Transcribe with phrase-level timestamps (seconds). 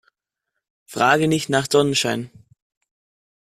[0.87, 2.31] Frage nicht nach Sonnenschein.